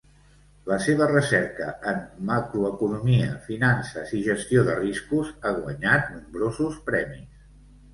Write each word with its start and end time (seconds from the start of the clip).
La 0.69 0.77
seva 0.85 1.07
recerca 1.11 1.67
en 1.91 1.99
macroeconomia, 2.31 3.29
finances 3.53 4.17
i 4.19 4.25
gestió 4.33 4.67
de 4.73 4.81
riscos 4.83 5.33
ha 5.41 5.57
guanyat 5.63 6.13
nombrosos 6.19 6.87
premis. 6.93 7.51